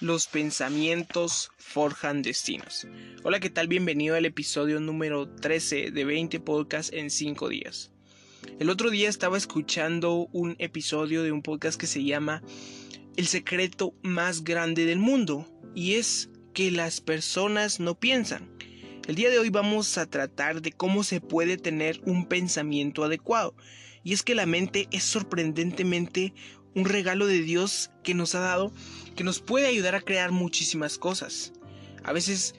[0.00, 2.86] Los pensamientos forjan destinos.
[3.22, 3.66] Hola, ¿qué tal?
[3.66, 7.92] Bienvenido al episodio número 13 de 20 podcasts en 5 días.
[8.60, 12.42] El otro día estaba escuchando un episodio de un podcast que se llama
[13.16, 18.50] El secreto más grande del mundo y es que las personas no piensan.
[19.08, 23.56] El día de hoy vamos a tratar de cómo se puede tener un pensamiento adecuado.
[24.04, 26.34] Y es que la mente es sorprendentemente
[26.76, 28.72] un regalo de Dios que nos ha dado
[29.16, 31.54] que nos puede ayudar a crear muchísimas cosas.
[32.04, 32.54] A veces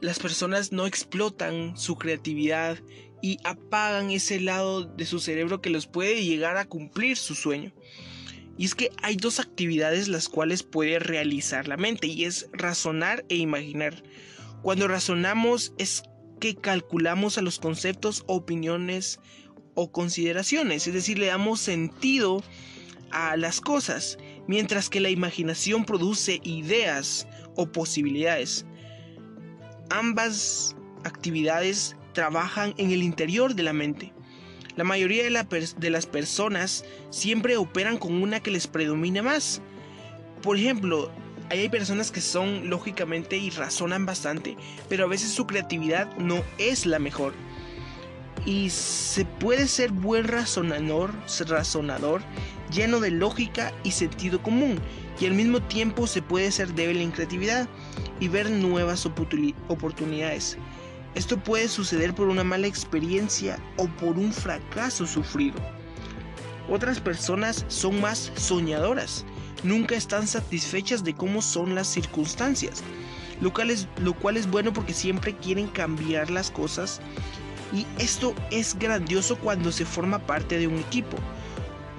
[0.00, 2.78] las personas no explotan su creatividad
[3.20, 7.72] y apagan ese lado de su cerebro que los puede llegar a cumplir su sueño.
[8.56, 13.24] Y es que hay dos actividades las cuales puede realizar la mente y es razonar
[13.28, 14.02] e imaginar.
[14.62, 16.04] Cuando razonamos es
[16.40, 19.20] que calculamos a los conceptos, opiniones
[19.74, 22.42] o consideraciones, es decir, le damos sentido
[23.12, 27.26] a las cosas, mientras que la imaginación produce ideas
[27.56, 28.66] o posibilidades.
[29.90, 34.12] Ambas actividades trabajan en el interior de la mente.
[34.76, 39.60] La mayoría de, las personas siempre operan con una que les predomina más.
[40.40, 41.10] Por ejemplo,
[41.50, 44.56] hay personas que son lógicamente y razonan bastante,
[44.88, 47.34] pero a veces su creatividad no es la mejor.
[48.46, 51.12] Y se puede ser buen razonador,
[51.46, 52.22] razonador
[52.72, 54.78] lleno de lógica y sentido común,
[55.20, 57.68] y al mismo tiempo se puede ser débil en creatividad
[58.18, 60.56] y ver nuevas oportunidades.
[61.14, 65.56] Esto puede suceder por una mala experiencia o por un fracaso sufrido.
[66.70, 69.24] Otras personas son más soñadoras,
[69.62, 72.82] nunca están satisfechas de cómo son las circunstancias,
[73.40, 77.00] lo cual es, lo cual es bueno porque siempre quieren cambiar las cosas
[77.72, 81.16] y esto es grandioso cuando se forma parte de un equipo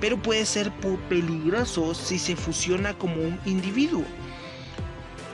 [0.03, 0.69] pero puede ser
[1.07, 4.03] peligroso si se fusiona como un individuo.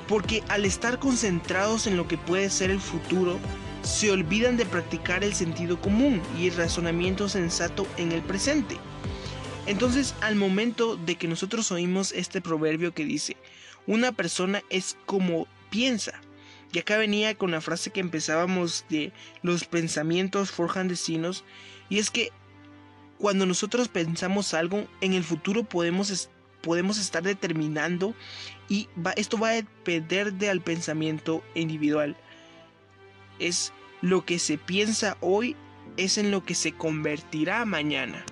[0.08, 3.40] Porque al estar concentrados en lo que puede ser el futuro,
[3.82, 8.78] se olvidan de practicar el sentido común y el razonamiento sensato en el presente.
[9.66, 13.38] Entonces, al momento de que nosotros oímos este proverbio que dice,
[13.88, 16.22] una persona es como piensa,
[16.72, 21.44] y acá venía con la frase que empezábamos de los pensamientos forjan destinos,
[21.90, 22.32] y es que
[23.20, 26.30] cuando nosotros pensamos algo, en el futuro podemos,
[26.62, 28.16] podemos estar determinando
[28.70, 28.88] y
[29.18, 32.16] esto va a depender del pensamiento individual.
[33.38, 35.58] Es lo que se piensa hoy,
[35.98, 38.24] es en lo que se convertirá mañana.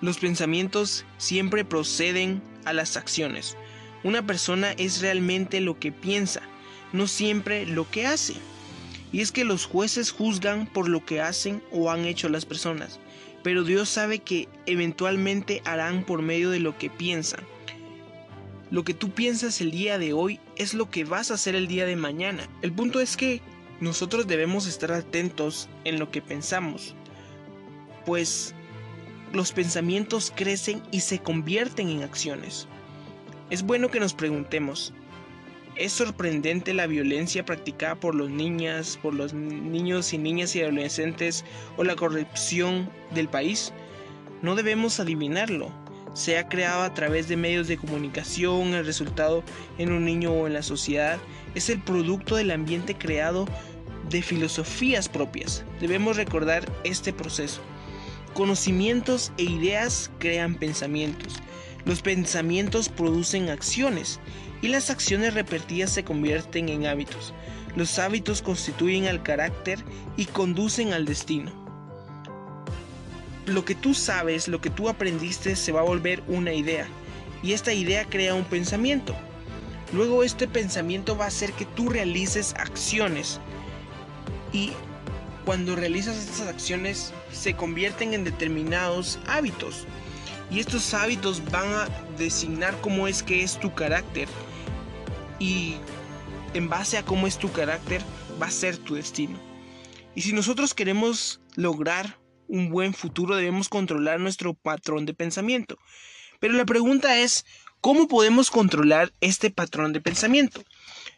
[0.00, 3.56] Los pensamientos siempre proceden a las acciones.
[4.02, 6.42] Una persona es realmente lo que piensa,
[6.92, 8.34] no siempre lo que hace.
[9.12, 12.98] Y es que los jueces juzgan por lo que hacen o han hecho las personas
[13.42, 17.44] pero Dios sabe que eventualmente harán por medio de lo que piensan.
[18.70, 21.68] Lo que tú piensas el día de hoy es lo que vas a hacer el
[21.68, 22.48] día de mañana.
[22.62, 23.42] El punto es que
[23.80, 26.94] nosotros debemos estar atentos en lo que pensamos,
[28.06, 28.54] pues
[29.32, 32.68] los pensamientos crecen y se convierten en acciones.
[33.50, 34.94] Es bueno que nos preguntemos,
[35.76, 41.44] es sorprendente la violencia practicada por los niñas, por los niños y niñas y adolescentes
[41.76, 43.72] o la corrupción del país.
[44.42, 45.70] No debemos adivinarlo.
[46.14, 49.42] Se ha creado a través de medios de comunicación, el resultado
[49.78, 51.18] en un niño o en la sociedad
[51.54, 53.46] es el producto del ambiente creado
[54.10, 55.64] de filosofías propias.
[55.80, 57.62] Debemos recordar este proceso.
[58.34, 61.41] Conocimientos e ideas crean pensamientos.
[61.84, 64.20] Los pensamientos producen acciones
[64.60, 67.34] y las acciones repetidas se convierten en hábitos.
[67.74, 69.84] Los hábitos constituyen al carácter
[70.16, 71.50] y conducen al destino.
[73.46, 76.86] Lo que tú sabes, lo que tú aprendiste se va a volver una idea
[77.42, 79.16] y esta idea crea un pensamiento.
[79.92, 83.40] Luego este pensamiento va a hacer que tú realices acciones
[84.52, 84.70] y
[85.44, 89.86] cuando realizas estas acciones se convierten en determinados hábitos
[90.52, 94.28] y estos hábitos van a designar cómo es que es tu carácter
[95.38, 95.76] y
[96.52, 98.02] en base a cómo es tu carácter
[98.40, 99.40] va a ser tu destino.
[100.14, 102.18] Y si nosotros queremos lograr
[102.48, 105.78] un buen futuro debemos controlar nuestro patrón de pensamiento.
[106.38, 107.46] Pero la pregunta es,
[107.80, 110.62] ¿cómo podemos controlar este patrón de pensamiento?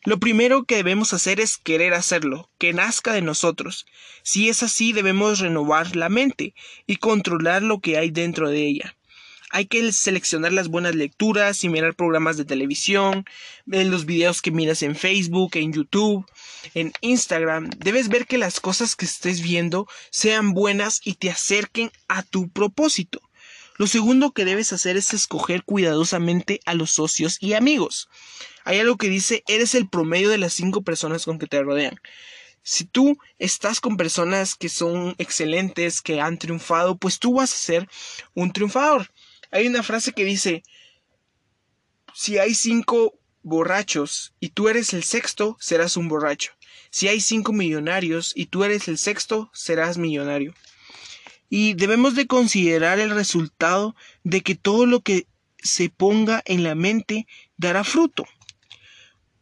[0.05, 3.85] Lo primero que debemos hacer es querer hacerlo, que nazca de nosotros.
[4.23, 6.55] Si es así, debemos renovar la mente
[6.87, 8.94] y controlar lo que hay dentro de ella
[9.55, 13.25] hay que seleccionar las buenas lecturas y mirar programas de televisión,
[13.67, 16.27] ver los videos que miras en Facebook, en YouTube,
[16.75, 17.71] en Instagram.
[17.79, 22.49] Debes ver que las cosas que estés viendo sean buenas y te acerquen a tu
[22.49, 23.21] propósito.
[23.77, 28.09] Lo segundo que debes hacer es escoger cuidadosamente a los socios y amigos.
[28.65, 32.00] Hay algo que dice, eres el promedio de las cinco personas con que te rodean.
[32.65, 37.57] Si tú estás con personas que son excelentes, que han triunfado, pues tú vas a
[37.57, 37.89] ser
[38.35, 39.11] un triunfador.
[39.55, 40.65] Hay una frase que dice,
[42.12, 46.51] si hay cinco borrachos y tú eres el sexto, serás un borracho.
[46.91, 50.55] Si hay cinco millonarios y tú eres el sexto, serás millonario.
[51.49, 55.29] Y debemos de considerar el resultado de que todo lo que
[55.62, 58.25] se ponga en la mente dará fruto.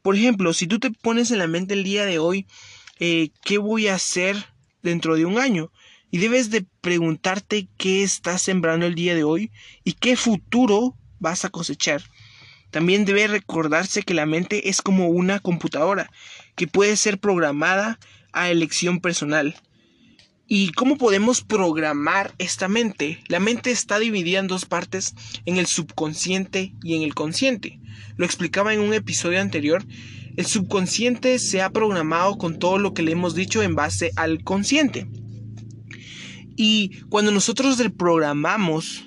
[0.03, 2.47] Por ejemplo, si tú te pones en la mente el día de hoy,
[2.99, 4.37] eh, ¿qué voy a hacer
[4.83, 5.73] dentro de un año?
[6.13, 9.51] Y debes de preguntarte qué estás sembrando el día de hoy
[9.83, 12.03] y qué futuro vas a cosechar.
[12.71, 16.11] También debe recordarse que la mente es como una computadora
[16.55, 17.99] que puede ser programada
[18.35, 19.57] a elección personal.
[20.47, 23.25] ¿Y cómo podemos programar esta mente?
[23.29, 25.15] La mente está dividida en dos partes,
[25.47, 27.81] en el subconsciente y en el consciente.
[28.17, 29.83] Lo explicaba en un episodio anterior.
[30.37, 34.45] El subconsciente se ha programado con todo lo que le hemos dicho en base al
[34.45, 35.09] consciente.
[36.57, 39.05] Y cuando nosotros reprogramamos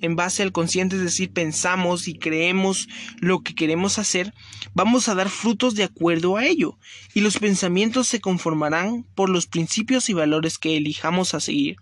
[0.00, 2.88] en base al consciente, es decir, pensamos y creemos
[3.20, 4.32] lo que queremos hacer,
[4.74, 6.78] vamos a dar frutos de acuerdo a ello,
[7.14, 11.76] y los pensamientos se conformarán por los principios y valores que elijamos a seguir.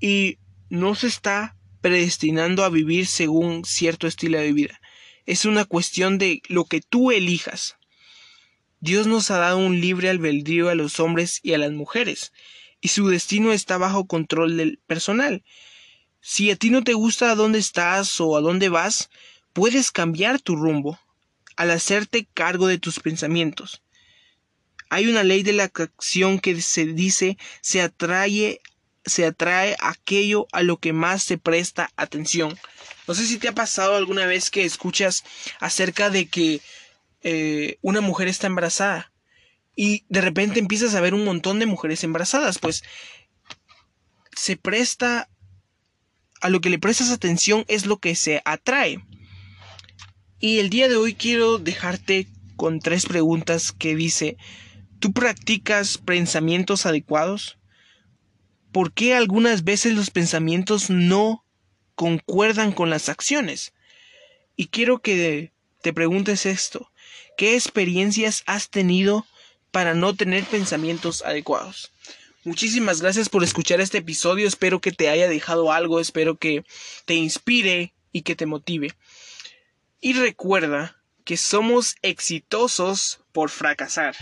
[0.00, 0.38] Y
[0.70, 4.80] no se está predestinando a vivir según cierto estilo de vida.
[5.26, 7.76] Es una cuestión de lo que tú elijas.
[8.80, 12.32] Dios nos ha dado un libre albedrío a los hombres y a las mujeres,
[12.80, 15.44] y su destino está bajo control del personal.
[16.20, 19.10] Si a ti no te gusta a dónde estás o a dónde vas,
[19.52, 20.98] puedes cambiar tu rumbo
[21.56, 23.82] al hacerte cargo de tus pensamientos.
[24.90, 28.60] Hay una ley de la acción que se dice se atrae
[29.04, 32.58] se atrae aquello a lo que más se presta atención.
[33.06, 35.24] No sé si te ha pasado alguna vez que escuchas
[35.60, 36.60] acerca de que
[37.22, 39.10] eh, una mujer está embarazada
[39.80, 42.82] y de repente empiezas a ver un montón de mujeres embarazadas, pues
[44.34, 45.30] se presta
[46.40, 49.04] a lo que le prestas atención es lo que se atrae.
[50.40, 52.26] Y el día de hoy quiero dejarte
[52.56, 54.36] con tres preguntas que dice,
[54.98, 57.56] ¿tú practicas pensamientos adecuados?
[58.72, 61.44] ¿Por qué algunas veces los pensamientos no
[61.94, 63.74] concuerdan con las acciones?
[64.56, 65.52] Y quiero que
[65.82, 66.90] te preguntes esto,
[67.36, 69.24] ¿qué experiencias has tenido
[69.70, 71.92] para no tener pensamientos adecuados?
[72.44, 76.64] Muchísimas gracias por escuchar este episodio, espero que te haya dejado algo, espero que
[77.04, 78.94] te inspire y que te motive.
[80.00, 84.16] Y recuerda que somos exitosos por fracasar.